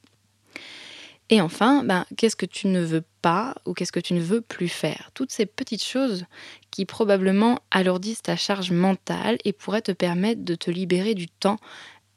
Et 1.32 1.40
enfin, 1.40 1.84
ben, 1.86 2.06
qu'est-ce 2.18 2.36
que 2.36 2.46
tu 2.46 2.68
ne 2.68 2.82
veux 2.82 3.06
pas 3.22 3.56
ou 3.66 3.74
qu'est-ce 3.74 3.94
que 3.94 4.02
tu 4.02 4.14
ne 4.14 4.20
veux 4.20 4.42
plus 4.42 4.68
faire? 4.68 5.12
Toutes 5.14 5.32
ces 5.32 5.46
petites 5.46 5.84
choses 5.84 6.26
qui 6.72 6.86
probablement 6.86 7.60
alourdissent 7.72 8.22
ta 8.22 8.36
charge 8.36 8.72
mentale 8.72 9.38
et 9.46 9.54
pourraient 9.54 9.82
te 9.82 9.94
permettre 9.94 10.44
de 10.44 10.56
te 10.56 10.70
libérer 10.70 11.16
du 11.16 11.30
temps 11.30 11.58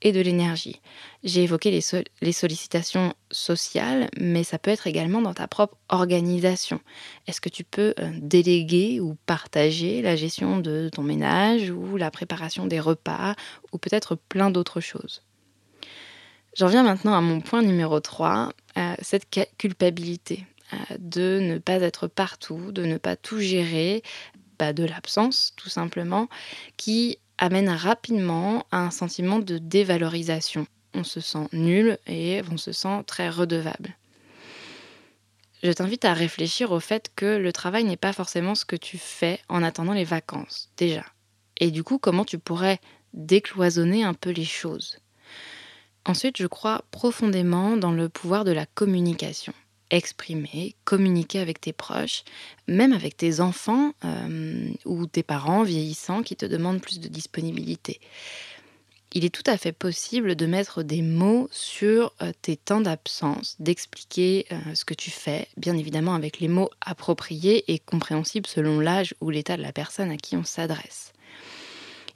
et 0.03 0.13
de 0.13 0.21
l'énergie. 0.21 0.81
J'ai 1.23 1.45
évoqué 1.45 1.71
les, 1.71 2.33
sollicitations 2.33 3.15
sociales, 3.31 4.09
mais 4.21 4.45
ça 4.45 4.59
peut 4.59 4.71
être 4.71 4.87
également 4.87 5.23
dans 5.23 5.35
ta 5.35 5.49
propre 5.49 5.77
organisation. 5.89 6.81
Est-ce 7.27 7.41
que 7.41 7.49
tu 7.49 7.65
peux 7.65 7.95
euh, 7.99 8.11
déléguer 8.21 9.01
ou 9.01 9.17
partager 9.27 10.03
la 10.03 10.17
gestion 10.17 10.59
de 10.59 10.91
ton 10.93 11.03
ménage 11.03 11.71
ou 11.71 11.97
la 11.97 12.11
préparation 12.11 12.67
des 12.67 12.81
repas 12.81 13.35
ou 13.73 13.79
peut-être 13.79 14.15
plein 14.15 14.51
d'autres 14.51 14.81
choses? 14.81 15.23
J'en 16.57 16.69
viens 16.69 16.85
maintenant 16.85 17.15
à 17.15 17.21
mon 17.21 17.41
point 17.41 17.63
numéro 17.63 17.99
3, 17.99 18.53
euh, 18.77 18.95
cette 19.01 19.27
culpabilité 19.59 20.47
euh, 20.73 20.77
de 20.99 21.41
ne 21.41 21.59
pas 21.59 21.75
être 21.75 22.07
partout, 22.07 22.71
de 22.71 22.85
ne 22.85 22.97
pas 22.97 23.17
tout 23.17 23.41
gérer, 23.41 24.03
bah, 24.59 24.73
de 24.73 24.85
l'absence 24.85 25.53
tout 25.57 25.69
simplement, 25.69 26.29
qui 26.77 27.19
amène 27.39 27.69
rapidement 27.69 28.67
à 28.71 28.79
un 28.79 28.91
sentiment 28.91 29.39
de 29.39 29.59
dévalorisation. 29.59 30.67
On 30.95 31.05
se 31.05 31.21
sent 31.21 31.49
nul 31.53 31.99
et 32.07 32.43
on 32.51 32.57
se 32.57 32.73
sent 32.73 33.03
très 33.07 33.29
redevable. 33.29 33.97
Je 35.63 35.73
t'invite 35.73 36.05
à 36.05 36.13
réfléchir 36.13 36.73
au 36.73 36.81
fait 36.81 37.11
que 37.17 37.37
le 37.39 37.53
travail 37.53 37.85
n'est 37.85 37.97
pas 37.97 38.13
forcément 38.13 38.55
ce 38.55 38.65
que 38.65 38.77
tu 38.77 38.99
fais 38.99 39.41
en 39.49 39.63
attendant 39.63 39.95
les 39.95 40.05
vacances, 40.05 40.71
déjà. 40.77 41.05
Et 41.59 41.71
du 41.71 41.83
coup, 41.83 41.99
comment 41.99 42.25
tu 42.25 42.39
pourrais 42.39 42.81
décloisonner 43.15 44.05
un 44.05 44.15
peu 44.15 44.31
les 44.31 44.45
choses? 44.45 44.99
Ensuite, 46.05 46.37
je 46.37 46.47
crois 46.47 46.85
profondément 46.91 47.79
dans 47.79 47.93
le 47.93 48.11
pouvoir 48.11 48.45
de 48.45 48.53
la 48.53 48.67
communication 48.67 49.55
exprimer, 49.95 50.75
communiquer 50.85 51.39
avec 51.39 51.61
tes 51.61 51.73
proches, 51.73 52.25
même 52.67 52.93
avec 52.93 53.17
tes 53.17 53.41
enfants 53.41 53.93
euh, 54.05 54.69
ou 54.85 55.07
tes 55.07 55.23
parents 55.23 55.63
vieillissants 55.63 56.23
qui 56.23 56.37
te 56.37 56.47
demandent 56.47 56.81
plus 56.81 57.01
de 57.01 57.09
disponibilité. 57.09 58.01
Il 59.13 59.25
est 59.25 59.33
tout 59.33 59.49
à 59.49 59.57
fait 59.57 59.71
possible 59.71 60.35
de 60.35 60.47
mettre 60.47 60.83
des 60.83 61.01
mots 61.01 61.49
sur 61.53 62.13
euh, 62.21 62.33
tes 62.43 62.57
temps 62.57 62.81
d'absence, 62.81 63.55
d'expliquer 63.61 64.47
euh, 64.51 64.75
ce 64.75 64.85
que 64.85 64.95
tu 64.95 65.13
fais, 65.13 65.47
bien 65.57 65.77
évidemment 65.77 66.15
avec 66.15 66.41
les 66.41 66.49
mots 66.49 66.71
appropriés 66.81 67.73
et 67.73 67.79
compréhensibles 67.79 68.49
selon 68.49 68.81
l'âge 68.81 69.15
ou 69.21 69.31
l'état 69.31 69.57
de 69.57 69.63
la 69.63 69.73
personne 69.73 70.11
à 70.11 70.17
qui 70.17 70.37
on 70.37 70.45
s'adresse. 70.45 71.13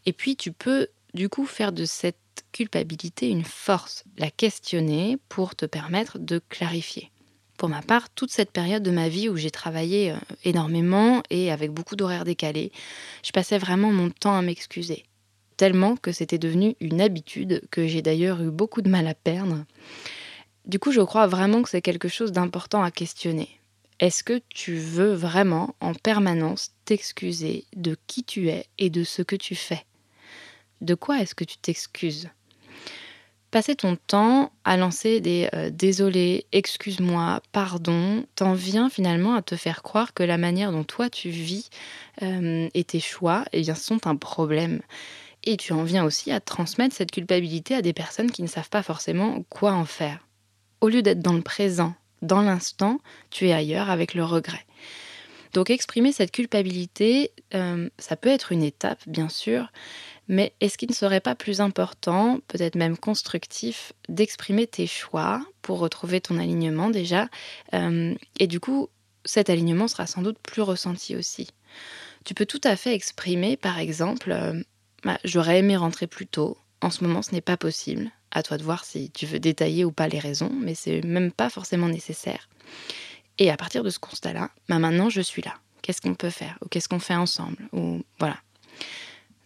Et 0.04 0.12
puis 0.12 0.34
tu 0.34 0.50
peux 0.50 0.88
du 1.14 1.28
coup 1.28 1.46
faire 1.46 1.70
de 1.70 1.84
cette 1.84 2.16
culpabilité 2.50 3.28
une 3.28 3.44
force, 3.44 4.02
la 4.16 4.32
questionner 4.32 5.16
pour 5.28 5.54
te 5.54 5.66
permettre 5.66 6.18
de 6.18 6.40
clarifier 6.48 7.12
pour 7.58 7.68
ma 7.68 7.82
part, 7.82 8.08
toute 8.10 8.30
cette 8.30 8.52
période 8.52 8.82
de 8.82 8.90
ma 8.90 9.08
vie 9.08 9.28
où 9.28 9.36
j'ai 9.36 9.50
travaillé 9.50 10.12
euh, 10.12 10.16
énormément 10.44 11.22
et 11.28 11.50
avec 11.52 11.72
beaucoup 11.72 11.96
d'horaires 11.96 12.24
décalés, 12.24 12.72
je 13.22 13.32
passais 13.32 13.58
vraiment 13.58 13.90
mon 13.90 14.08
temps 14.08 14.36
à 14.36 14.42
m'excuser. 14.42 15.04
Tellement 15.58 15.96
que 15.96 16.12
c'était 16.12 16.38
devenu 16.38 16.76
une 16.80 17.00
habitude 17.00 17.62
que 17.70 17.86
j'ai 17.86 18.00
d'ailleurs 18.00 18.40
eu 18.40 18.50
beaucoup 18.50 18.80
de 18.80 18.88
mal 18.88 19.08
à 19.08 19.14
perdre. 19.14 19.64
Du 20.66 20.78
coup, 20.78 20.92
je 20.92 21.00
crois 21.00 21.26
vraiment 21.26 21.62
que 21.62 21.68
c'est 21.68 21.82
quelque 21.82 22.08
chose 22.08 22.30
d'important 22.30 22.82
à 22.82 22.92
questionner. 22.92 23.48
Est-ce 23.98 24.22
que 24.22 24.40
tu 24.48 24.76
veux 24.76 25.12
vraiment 25.12 25.74
en 25.80 25.92
permanence 25.92 26.70
t'excuser 26.84 27.64
de 27.74 27.96
qui 28.06 28.22
tu 28.22 28.48
es 28.48 28.66
et 28.78 28.88
de 28.88 29.02
ce 29.02 29.22
que 29.22 29.34
tu 29.34 29.56
fais? 29.56 29.84
De 30.80 30.94
quoi 30.94 31.20
est-ce 31.20 31.34
que 31.34 31.42
tu 31.42 31.58
t'excuses? 31.58 32.28
Passer 33.50 33.74
ton 33.76 33.96
temps 33.96 34.52
à 34.64 34.76
lancer 34.76 35.20
des 35.20 35.48
euh, 35.54 35.70
désolé, 35.70 36.44
excuse-moi, 36.52 37.40
pardon, 37.50 38.26
t'en 38.34 38.52
viens 38.52 38.90
finalement 38.90 39.34
à 39.34 39.42
te 39.42 39.56
faire 39.56 39.82
croire 39.82 40.12
que 40.12 40.22
la 40.22 40.36
manière 40.36 40.70
dont 40.70 40.84
toi 40.84 41.08
tu 41.08 41.30
vis 41.30 41.70
euh, 42.22 42.68
et 42.74 42.84
tes 42.84 43.00
choix 43.00 43.46
eh 43.54 43.64
sont 43.74 44.06
un 44.06 44.16
problème. 44.16 44.82
Et 45.44 45.56
tu 45.56 45.72
en 45.72 45.82
viens 45.82 46.04
aussi 46.04 46.30
à 46.30 46.40
transmettre 46.40 46.94
cette 46.94 47.10
culpabilité 47.10 47.74
à 47.74 47.80
des 47.80 47.94
personnes 47.94 48.30
qui 48.30 48.42
ne 48.42 48.48
savent 48.48 48.68
pas 48.68 48.82
forcément 48.82 49.42
quoi 49.48 49.72
en 49.72 49.86
faire. 49.86 50.26
Au 50.82 50.88
lieu 50.88 51.00
d'être 51.00 51.20
dans 51.20 51.32
le 51.32 51.40
présent, 51.40 51.94
dans 52.20 52.42
l'instant, 52.42 53.00
tu 53.30 53.48
es 53.48 53.52
ailleurs 53.54 53.88
avec 53.88 54.12
le 54.12 54.24
regret. 54.24 54.66
Donc 55.52 55.70
exprimer 55.70 56.12
cette 56.12 56.30
culpabilité, 56.30 57.32
euh, 57.54 57.88
ça 57.98 58.16
peut 58.16 58.28
être 58.28 58.52
une 58.52 58.62
étape, 58.62 59.00
bien 59.06 59.28
sûr, 59.28 59.72
mais 60.28 60.52
est-ce 60.60 60.76
qu'il 60.76 60.90
ne 60.90 60.94
serait 60.94 61.20
pas 61.20 61.34
plus 61.34 61.60
important, 61.60 62.40
peut-être 62.48 62.74
même 62.74 62.96
constructif, 62.96 63.92
d'exprimer 64.08 64.66
tes 64.66 64.86
choix 64.86 65.42
pour 65.62 65.78
retrouver 65.78 66.20
ton 66.20 66.38
alignement 66.38 66.90
déjà 66.90 67.28
euh, 67.74 68.14
Et 68.38 68.46
du 68.46 68.60
coup, 68.60 68.88
cet 69.24 69.50
alignement 69.50 69.88
sera 69.88 70.06
sans 70.06 70.22
doute 70.22 70.38
plus 70.42 70.62
ressenti 70.62 71.16
aussi. 71.16 71.48
Tu 72.24 72.34
peux 72.34 72.46
tout 72.46 72.60
à 72.64 72.76
fait 72.76 72.94
exprimer, 72.94 73.56
par 73.56 73.78
exemple, 73.78 74.32
euh, 74.32 74.62
bah, 75.04 75.18
j'aurais 75.24 75.60
aimé 75.60 75.76
rentrer 75.76 76.06
plus 76.06 76.26
tôt, 76.26 76.58
en 76.82 76.90
ce 76.90 77.04
moment 77.04 77.22
ce 77.22 77.32
n'est 77.32 77.40
pas 77.40 77.56
possible. 77.56 78.10
À 78.30 78.42
toi 78.42 78.58
de 78.58 78.62
voir 78.62 78.84
si 78.84 79.10
tu 79.10 79.24
veux 79.24 79.38
détailler 79.38 79.86
ou 79.86 79.92
pas 79.92 80.08
les 80.08 80.18
raisons, 80.18 80.52
mais 80.52 80.74
c'est 80.74 81.02
même 81.02 81.32
pas 81.32 81.48
forcément 81.48 81.88
nécessaire. 81.88 82.48
Et 83.38 83.50
à 83.50 83.56
partir 83.56 83.84
de 83.84 83.90
ce 83.90 83.98
constat-là, 83.98 84.50
bah 84.68 84.78
maintenant 84.78 85.10
je 85.10 85.20
suis 85.20 85.42
là. 85.42 85.54
Qu'est-ce 85.82 86.00
qu'on 86.00 86.14
peut 86.14 86.30
faire? 86.30 86.58
Ou 86.62 86.68
qu'est-ce 86.68 86.88
qu'on 86.88 86.98
fait 86.98 87.14
ensemble? 87.14 87.68
Ou 87.72 88.02
voilà. 88.18 88.36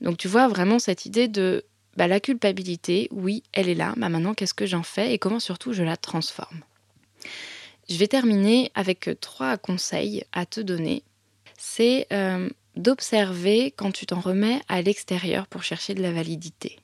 Donc 0.01 0.17
tu 0.17 0.29
vois 0.29 0.49
vraiment 0.49 0.79
cette 0.79 1.07
idée 1.07 1.29
de 1.29 1.65
bah, 1.97 2.09
la 2.09 2.21
culpabilité, 2.21 3.09
oui, 3.11 3.43
elle 3.53 3.69
est 3.69 3.75
là, 3.75 3.95
bah, 3.97 4.09
maintenant 4.09 4.35
qu'est-ce 4.35 4.55
que 4.55 4.67
j'en 4.67 4.83
fais? 4.83 5.13
Et 5.13 5.19
comment 5.19 5.41
surtout 5.41 5.73
je 5.73 5.83
la 5.83 5.97
transforme? 5.97 6.63
Je 7.89 7.97
vais 7.97 8.09
terminer 8.09 8.71
avec 8.75 9.11
trois 9.21 9.59
conseils 9.59 10.25
à 10.33 10.47
te 10.47 10.61
donner. 10.61 11.03
C'est 11.59 12.07
euh, 12.13 12.49
d'observer 12.77 13.73
quand 13.77 13.93
tu 13.93 14.07
t'en 14.07 14.21
remets 14.21 14.63
à 14.69 14.81
l'extérieur 14.83 15.47
pour 15.47 15.63
chercher 15.63 15.95
de 15.95 16.03
la 16.03 16.13
validité. 16.13 16.79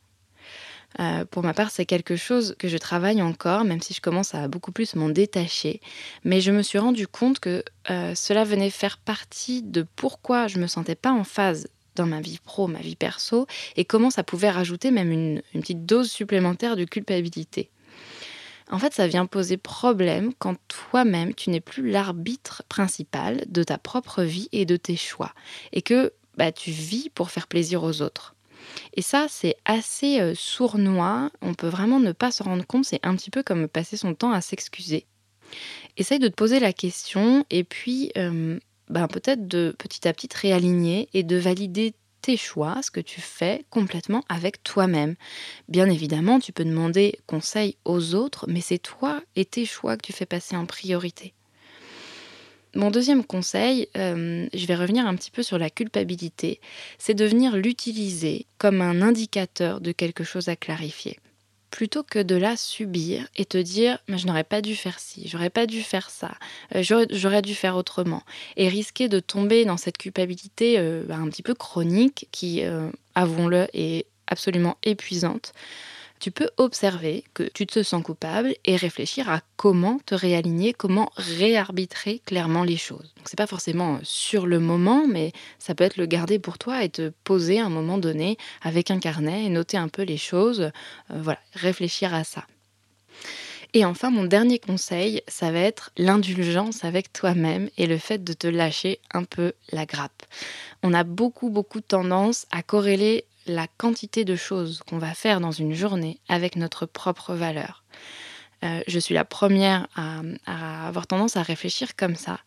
Euh, 1.01 1.25
pour 1.25 1.43
ma 1.43 1.55
part, 1.55 1.71
c'est 1.71 1.87
quelque 1.87 2.17
chose 2.17 2.57
que 2.59 2.69
je 2.69 2.79
travaille 2.79 3.23
encore, 3.23 3.65
même 3.65 3.81
si 3.81 3.95
je 3.95 4.01
commence 4.01 4.35
à 4.35 4.49
beaucoup 4.49 4.73
plus 4.73 4.95
m'en 4.97 5.09
détacher. 5.09 5.81
Mais 6.25 6.41
je 6.41 6.51
me 6.51 6.63
suis 6.63 6.79
rendu 6.79 7.07
compte 7.07 7.41
que 7.41 7.63
euh, 7.91 8.15
cela 8.15 8.45
venait 8.45 8.71
faire 8.71 8.99
partie 8.99 9.63
de 9.63 9.87
pourquoi 9.97 10.49
je 10.49 10.59
me 10.59 10.67
sentais 10.67 10.95
pas 10.95 11.13
en 11.13 11.25
phase 11.25 11.69
dans 11.95 12.07
ma 12.07 12.21
vie 12.21 12.39
pro, 12.43 12.69
ma 12.69 12.79
vie 12.79 12.97
perso, 12.97 13.47
et 13.77 13.85
comment 13.85 14.11
ça 14.11 14.23
pouvait 14.23 14.51
rajouter 14.51 14.91
même 14.91 15.13
une, 15.13 15.43
petite 15.53 15.85
dose 15.85 16.11
supplémentaire 16.11 16.77
de 16.77 16.85
culpabilité. 16.85 17.71
En 18.71 18.79
fait, 18.79 18.95
ça 18.95 19.09
vient 19.09 19.27
poser 19.27 19.57
problème 19.57 20.33
quand 20.39 20.57
toi-même, 20.69 21.35
tu 21.35 21.51
n'es 21.51 21.61
plus 21.61 21.91
l'arbitre 21.91 22.63
principal 22.69 23.45
de 23.49 23.63
ta 23.63 23.79
propre 23.79 24.23
vie 24.23 24.49
et 24.53 24.65
de 24.65 24.77
tes 24.77 24.97
choix, 24.97 25.33
et 25.73 25.83
que 25.83 26.13
bah, 26.37 26.53
tu 26.53 26.71
vis 26.71 27.11
pour 27.11 27.31
faire 27.31 27.49
plaisir 27.49 27.83
aux 27.83 28.03
autres. 28.03 28.37
Et 28.95 29.03
ça, 29.03 29.27
c'est 29.29 29.57
assez 29.65 30.21
euh, 30.21 30.35
sournois, 30.35 31.31
on 31.43 31.55
peut 31.55 31.69
vraiment 31.69 32.01
ne 32.01 32.13
pas 32.13 32.31
se 32.31 32.43
rendre 32.43 32.67
compte, 32.67 32.85
c'est 32.85 33.01
un 33.03 33.17
petit 33.17 33.31
peu 33.31 33.43
comme 33.43 33.69
passer 33.69 33.97
son 33.97 34.15
temps 34.15 34.33
à 34.33 34.41
s'excuser. 34.41 35.07
Essaye 35.97 36.19
de 36.19 36.29
te 36.29 36.35
poser 36.35 36.61
la 36.61 36.73
question 36.73 37.45
et 37.51 37.65
puis 37.65 38.13
ben, 38.15 39.09
peut-être 39.09 39.49
de 39.49 39.75
petit 39.79 40.07
à 40.07 40.13
petit 40.13 40.29
réaligner 40.35 41.09
et 41.15 41.23
de 41.23 41.37
valider 41.37 41.95
tes 42.21 42.37
choix, 42.37 42.83
ce 42.83 42.91
que 42.91 43.01
tu 43.01 43.21
fais 43.21 43.65
complètement 43.71 44.25
avec 44.29 44.63
toi-même. 44.63 45.15
Bien 45.69 45.89
évidemment, 45.89 46.41
tu 46.41 46.53
peux 46.53 46.65
demander 46.65 47.19
conseil 47.27 47.77
aux 47.85 48.15
autres, 48.15 48.47
mais 48.49 48.61
c'est 48.61 48.79
toi 48.79 49.23
et 49.37 49.45
tes 49.45 49.65
choix 49.65 49.97
que 49.97 50.07
tu 50.07 50.13
fais 50.13 50.27
passer 50.27 50.57
en 50.57 50.67
priorité. 50.67 51.35
Mon 52.75 52.91
deuxième 52.91 53.25
conseil, 53.25 53.89
euh, 53.97 54.47
je 54.53 54.67
vais 54.67 54.75
revenir 54.75 55.07
un 55.07 55.15
petit 55.17 55.31
peu 55.31 55.43
sur 55.43 55.59
la 55.59 55.71
culpabilité, 55.71 56.61
c'est 56.99 57.15
de 57.15 57.25
venir 57.25 57.57
l'utiliser 57.57 58.47
comme 58.59 58.83
un 58.83 59.01
indicateur 59.01 59.81
de 59.81 59.93
quelque 59.93 60.25
chose 60.25 60.49
à 60.49 60.57
clarifier 60.57 61.19
plutôt 61.71 62.03
que 62.03 62.19
de 62.19 62.35
la 62.35 62.57
subir 62.57 63.29
et 63.37 63.45
te 63.45 63.59
dire 63.59 63.99
je 64.09 64.27
n'aurais 64.27 64.45
pas 64.45 64.63
dû 64.63 64.75
faire 64.75 64.99
ci, 64.99 65.29
j'aurais 65.29 65.51
pas 65.51 65.67
dû 65.67 65.83
faire 65.83 66.09
ça, 66.09 66.33
euh, 66.75 66.83
j'aurais 67.11 67.43
dû 67.43 67.55
faire 67.55 67.77
autrement, 67.77 68.23
et 68.57 68.69
risquer 68.69 69.09
de 69.09 69.21
tomber 69.21 69.67
dans 69.67 69.77
cette 69.77 69.99
culpabilité 69.99 70.79
euh, 70.79 71.05
bah, 71.07 71.17
un 71.17 71.29
petit 71.29 71.43
peu 71.43 71.53
chronique 71.53 72.27
qui, 72.33 72.63
avouons-le, 73.15 73.67
est 73.75 74.07
absolument 74.27 74.79
épuisante 74.83 75.53
tu 76.19 76.31
peux 76.31 76.51
observer 76.57 77.25
que 77.35 77.43
tu 77.43 77.67
te 77.67 77.83
sens 77.83 78.03
coupable 78.03 78.55
et 78.65 78.77
réfléchir 78.77 79.31
à 79.31 79.41
comment 79.57 79.99
te 80.05 80.15
réaligner, 80.15 80.73
comment 80.73 81.11
réarbitrer 81.17 82.21
clairement 82.25 82.65
les 82.65 82.77
choses. 82.77 83.13
Donc 83.17 83.29
c'est 83.29 83.37
pas 83.37 83.47
forcément 83.47 83.97
euh, 83.97 84.01
sur 84.03 84.47
le 84.47 84.59
moment, 84.59 85.07
mais 85.07 85.33
ça 85.59 85.75
peut 85.75 85.85
être 85.85 85.97
le 85.97 86.07
garder 86.07 86.39
pour 86.39 86.59
toi 86.59 86.83
et 86.85 86.89
te 86.89 87.13
poser 87.25 87.61
à 87.61 87.67
un 87.67 87.71
moment 87.71 87.99
donné 87.99 88.37
avec 88.63 88.91
un 88.91 88.99
carnet 88.99 89.45
et 89.45 89.49
noter 89.49 89.77
un 89.77 89.89
peu 89.89 90.03
les 90.03 90.17
choses. 90.17 90.61
Euh, 91.11 91.21
voilà, 91.21 91.41
réfléchir 91.55 92.15
à 92.15 92.25
ça. 92.25 92.45
Et 93.75 93.85
enfin, 93.85 94.11
mon 94.11 94.25
dernier 94.25 94.59
conseil, 94.59 95.21
ça 95.29 95.51
va 95.53 95.59
être 95.59 95.91
l'indulgence 95.99 96.85
avec 96.85 97.13
toi-même 97.13 97.69
et 97.77 97.87
le 97.87 97.99
fait 97.99 98.25
de 98.25 98.33
te 98.33 98.47
lâcher 98.47 98.99
un 99.13 99.25
peu 99.25 99.53
la 99.73 99.85
grappe. 99.85 100.23
On 100.83 100.95
a 100.95 101.05
beaucoup, 101.05 101.51
beaucoup 101.51 101.83
tendance 101.83 102.47
à 102.51 102.63
corréler 102.63 103.25
la 103.49 103.67
quantité 103.67 104.25
de 104.25 104.37
choses 104.37 104.83
qu'on 104.87 104.99
va 104.99 105.15
faire 105.15 105.41
dans 105.41 105.53
une 105.53 105.75
journée 105.75 106.21
avec 106.29 106.57
notre 106.57 106.87
propre 106.87 107.35
valeur. 107.35 107.85
Euh, 108.65 108.81
je 108.87 108.99
suis 108.99 109.15
la 109.15 109.25
première 109.25 109.87
à, 109.95 110.89
avoir 110.89 111.07
tendance 111.07 111.37
à 111.37 111.43
réfléchir 111.43 111.97
comme 111.97 112.17
ça. 112.17 112.41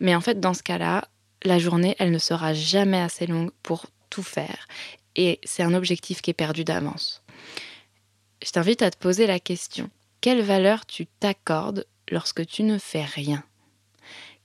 Mais 0.00 0.14
en 0.14 0.20
fait, 0.20 0.40
dans 0.40 0.54
ce 0.54 0.62
cas-là, 0.62 1.08
la 1.44 1.58
journée, 1.58 1.96
elle 1.98 2.10
ne 2.10 2.18
sera 2.18 2.54
jamais 2.54 3.00
assez 3.00 3.26
longue 3.26 3.50
pour 3.62 3.86
tout 4.10 4.22
faire. 4.22 4.68
Et 5.16 5.40
c'est 5.44 5.62
un 5.62 5.74
objectif 5.74 6.22
qui 6.22 6.30
est 6.30 6.34
perdu 6.34 6.64
d'avance. 6.64 7.22
Je 8.44 8.50
t'invite 8.50 8.82
à 8.82 8.90
te 8.90 8.98
poser 8.98 9.26
la 9.26 9.40
question. 9.40 9.90
Quelle 10.20 10.42
valeur 10.42 10.86
tu 10.86 11.06
t'accordes 11.06 11.86
lorsque 12.10 12.46
tu 12.46 12.62
ne 12.62 12.78
fais 12.78 13.04
rien? 13.04 13.42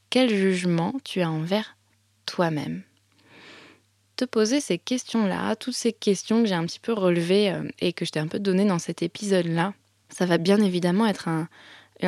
Quel 0.10 0.30
jugement 0.30 0.94
tu 1.04 1.22
as 1.22 1.30
envers 1.30 1.78
toi-même? 2.26 2.84
Poser 4.26 4.60
ces 4.60 4.78
questions-là, 4.78 5.56
toutes 5.56 5.76
ces 5.76 5.94
questions 5.94 6.42
que 6.42 6.48
j'ai 6.48 6.56
un 6.56 6.66
petit 6.66 6.80
peu 6.80 6.94
relevées 6.94 7.52
euh, 7.52 7.64
et 7.80 7.94
que 7.94 8.06
je 8.06 8.12
t'ai 8.12 8.20
un 8.20 8.28
peu 8.28 8.40
données 8.40 8.66
dans 8.66 8.80
cet 8.80 9.02
épisode-là. 9.02 9.74
Ça 10.10 10.26
va 10.26 10.38
bien 10.38 10.62
évidemment 10.62 11.08
être 11.08 11.28
un, 11.28 11.48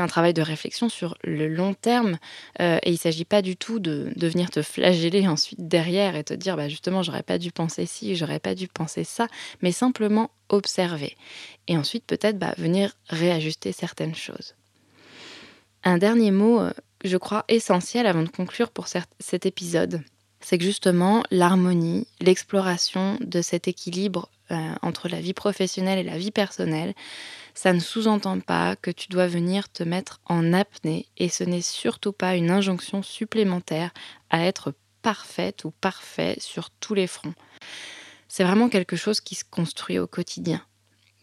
travail 0.07 0.33
de 0.33 0.41
réflexion 0.41 0.89
sur 0.89 1.17
le 1.23 1.47
long 1.47 1.73
terme 1.73 2.17
euh, 2.59 2.79
et 2.83 2.89
il 2.89 2.93
ne 2.93 2.97
s'agit 2.97 3.23
pas 3.23 3.41
du 3.41 3.55
tout 3.55 3.79
de, 3.79 4.11
venir 4.17 4.49
te 4.49 4.61
flageller 4.61 5.25
ensuite 5.29 5.65
derrière 5.67 6.17
et 6.17 6.23
te 6.25 6.33
dire 6.33 6.57
bah 6.57 6.67
justement 6.67 7.01
j'aurais 7.01 7.23
pas 7.23 7.37
dû 7.37 7.53
penser 7.53 7.85
ci, 7.85 8.17
j'aurais 8.17 8.41
pas 8.41 8.55
dû 8.55 8.67
penser 8.67 9.05
ça, 9.05 9.27
mais 9.61 9.71
simplement 9.71 10.31
observer 10.49 11.15
et 11.69 11.77
ensuite 11.77 12.03
peut-être 12.05 12.37
bah, 12.37 12.53
venir 12.57 12.91
réajuster 13.07 13.71
certaines 13.71 14.15
choses. 14.15 14.55
Un 15.85 15.97
dernier 15.97 16.31
mot, 16.31 16.59
euh, 16.59 16.73
je 17.05 17.15
crois 17.15 17.45
essentiel 17.47 18.05
avant 18.05 18.23
de 18.23 18.29
conclure 18.29 18.71
pour 18.71 18.87
cet 18.87 19.45
épisode, 19.45 20.01
c'est 20.41 20.57
que 20.57 20.63
justement 20.63 21.23
l'harmonie, 21.31 22.07
l'exploration 22.19 23.17
de 23.21 23.41
cet 23.41 23.67
équilibre 23.67 24.29
euh, 24.51 24.75
entre 24.81 25.09
la 25.09 25.19
vie 25.19 25.33
professionnelle 25.33 25.99
et 25.99 26.03
la 26.03 26.17
vie 26.17 26.31
personnelle, 26.31 26.93
ça 27.53 27.73
ne 27.73 27.79
sous-entend 27.79 28.39
pas 28.41 28.75
que 28.75 28.91
tu 28.91 29.07
dois 29.07 29.27
venir 29.27 29.69
te 29.71 29.83
mettre 29.83 30.19
en 30.25 30.53
apnée 30.53 31.07
et 31.17 31.29
ce 31.29 31.43
n'est 31.43 31.61
surtout 31.61 32.11
pas 32.11 32.35
une 32.35 32.51
injonction 32.51 33.01
supplémentaire 33.01 33.91
à 34.29 34.45
être 34.45 34.73
parfaite 35.01 35.63
ou 35.65 35.71
parfait 35.71 36.35
sur 36.39 36.69
tous 36.69 36.93
les 36.93 37.07
fronts. 37.07 37.33
C'est 38.27 38.43
vraiment 38.43 38.69
quelque 38.69 38.95
chose 38.95 39.21
qui 39.21 39.35
se 39.35 39.45
construit 39.45 39.99
au 39.99 40.07
quotidien. 40.07 40.61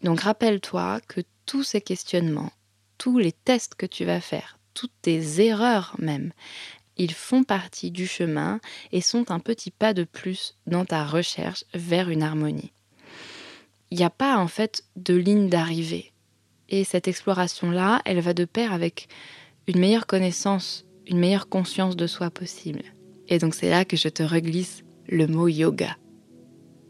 Donc 0.01 0.21
rappelle-toi 0.21 0.99
que 1.07 1.21
tous 1.45 1.63
ces 1.63 1.81
questionnements, 1.81 2.51
tous 2.97 3.19
les 3.19 3.31
tests 3.31 3.75
que 3.75 3.85
tu 3.85 4.03
vas 4.05 4.21
faire, 4.21 4.57
toutes 4.73 4.93
tes 5.01 5.41
erreurs 5.41 5.95
même, 5.99 6.33
ils 6.97 7.13
font 7.13 7.43
partie 7.43 7.91
du 7.91 8.07
chemin 8.07 8.59
et 8.91 9.01
sont 9.01 9.31
un 9.31 9.39
petit 9.39 9.71
pas 9.71 9.93
de 9.93 10.03
plus 10.03 10.55
dans 10.67 10.85
ta 10.85 11.05
recherche 11.05 11.65
vers 11.73 12.09
une 12.09 12.23
harmonie. 12.23 12.71
Il 13.91 13.97
n'y 13.97 14.03
a 14.03 14.09
pas 14.09 14.37
en 14.37 14.47
fait 14.47 14.83
de 14.95 15.13
ligne 15.13 15.49
d'arrivée. 15.49 16.11
Et 16.69 16.83
cette 16.83 17.07
exploration-là, 17.07 18.01
elle 18.05 18.19
va 18.19 18.33
de 18.33 18.45
pair 18.45 18.73
avec 18.73 19.07
une 19.67 19.79
meilleure 19.79 20.07
connaissance, 20.07 20.85
une 21.07 21.19
meilleure 21.19 21.49
conscience 21.49 21.95
de 21.95 22.07
soi 22.07 22.29
possible. 22.29 22.83
Et 23.27 23.37
donc 23.37 23.53
c'est 23.55 23.69
là 23.69 23.85
que 23.85 23.97
je 23.97 24.09
te 24.09 24.23
reglisse 24.23 24.83
le 25.07 25.27
mot 25.27 25.47
yoga. 25.47 25.95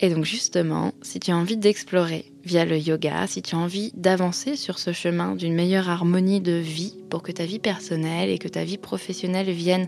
Et 0.04 0.10
donc 0.10 0.26
justement, 0.26 0.92
si 1.02 1.22
tu 1.22 1.32
as 1.32 1.38
envie 1.38 1.56
d'explorer 1.56 2.26
via 2.44 2.66
le 2.66 2.78
yoga, 2.78 3.26
si 3.26 3.42
tu 3.42 3.56
as 3.56 3.58
envie 3.58 3.94
d'avancer 3.96 4.58
sur 4.58 4.78
ce 4.78 4.92
chemin 4.92 5.34
d'une 5.34 5.54
meilleure 5.54 5.88
harmonie 5.88 6.42
de 6.42 6.52
vie 6.52 6.98
pour 7.10 7.24
que 7.24 7.32
ta 7.32 7.46
vie 7.46 7.58
personnelle 7.58 8.30
et 8.30 8.38
que 8.38 8.50
ta 8.50 8.66
vie 8.66 8.78
professionnelle 8.78 9.50
viennent 9.50 9.88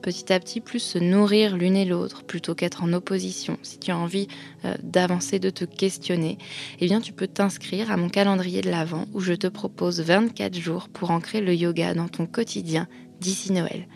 petit 0.00 0.32
à 0.32 0.40
petit 0.40 0.62
plus 0.62 0.78
se 0.78 0.98
nourrir 0.98 1.58
l'une 1.58 1.76
et 1.76 1.84
l'autre 1.84 2.22
plutôt 2.22 2.54
qu'être 2.54 2.82
en 2.82 2.94
opposition, 2.94 3.58
si 3.60 3.78
tu 3.78 3.90
as 3.90 3.98
envie 3.98 4.28
euh, 4.64 4.74
d'avancer, 4.82 5.38
de 5.38 5.50
te 5.50 5.66
questionner, 5.66 6.38
eh 6.80 6.86
bien 6.86 7.02
tu 7.02 7.12
peux 7.12 7.26
t'inscrire 7.26 7.90
à 7.92 7.98
mon 7.98 8.08
calendrier 8.08 8.62
de 8.62 8.70
l'Avent 8.70 9.04
où 9.12 9.20
je 9.20 9.34
te 9.34 9.46
propose 9.46 10.00
24 10.00 10.58
jours 10.58 10.88
pour 10.88 11.10
ancrer 11.10 11.42
le 11.42 11.54
yoga 11.54 11.92
dans 11.92 12.08
ton 12.08 12.24
quotidien 12.24 12.88
d'ici 13.20 13.52
Noël. 13.52 13.86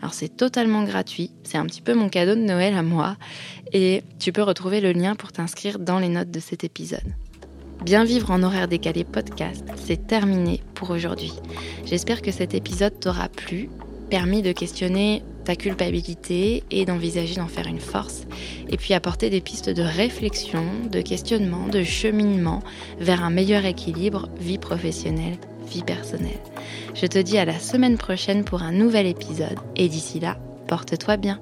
Alors 0.00 0.14
c'est 0.14 0.36
totalement 0.36 0.84
gratuit, 0.84 1.30
c'est 1.42 1.58
un 1.58 1.66
petit 1.66 1.82
peu 1.82 1.94
mon 1.94 2.08
cadeau 2.08 2.34
de 2.34 2.40
Noël 2.40 2.74
à 2.74 2.82
moi 2.82 3.16
et 3.72 4.02
tu 4.18 4.32
peux 4.32 4.42
retrouver 4.42 4.80
le 4.80 4.92
lien 4.92 5.14
pour 5.14 5.32
t'inscrire 5.32 5.78
dans 5.78 5.98
les 5.98 6.08
notes 6.08 6.30
de 6.30 6.40
cet 6.40 6.64
épisode. 6.64 7.14
Bien 7.84 8.04
vivre 8.04 8.30
en 8.30 8.42
horaire 8.42 8.68
décalé 8.68 9.04
podcast, 9.04 9.64
c'est 9.76 10.06
terminé 10.06 10.60
pour 10.74 10.90
aujourd'hui. 10.90 11.32
J'espère 11.86 12.20
que 12.20 12.30
cet 12.30 12.54
épisode 12.54 12.98
t'aura 13.00 13.28
plu, 13.28 13.70
permis 14.10 14.42
de 14.42 14.52
questionner 14.52 15.22
ta 15.44 15.56
culpabilité 15.56 16.62
et 16.70 16.84
d'envisager 16.84 17.36
d'en 17.36 17.48
faire 17.48 17.66
une 17.66 17.80
force, 17.80 18.26
et 18.68 18.76
puis 18.76 18.92
apporter 18.92 19.30
des 19.30 19.40
pistes 19.40 19.70
de 19.70 19.82
réflexion, 19.82 20.64
de 20.90 21.00
questionnement, 21.00 21.68
de 21.68 21.82
cheminement 21.82 22.62
vers 22.98 23.24
un 23.24 23.30
meilleur 23.30 23.64
équilibre 23.64 24.28
vie 24.38 24.58
professionnelle, 24.58 25.38
vie 25.70 25.82
personnelle. 25.82 26.40
Je 26.94 27.06
te 27.06 27.18
dis 27.18 27.38
à 27.38 27.44
la 27.44 27.58
semaine 27.58 27.96
prochaine 27.96 28.44
pour 28.44 28.62
un 28.62 28.72
nouvel 28.72 29.06
épisode, 29.06 29.58
et 29.76 29.88
d'ici 29.88 30.20
là, 30.20 30.36
porte-toi 30.66 31.16
bien. 31.16 31.40